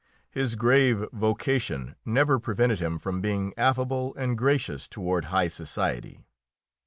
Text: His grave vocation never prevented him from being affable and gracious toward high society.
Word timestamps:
His 0.31 0.55
grave 0.55 1.05
vocation 1.11 1.93
never 2.05 2.39
prevented 2.39 2.79
him 2.79 2.97
from 2.97 3.21
being 3.21 3.53
affable 3.55 4.15
and 4.15 4.35
gracious 4.35 4.87
toward 4.87 5.25
high 5.25 5.47
society. 5.47 6.21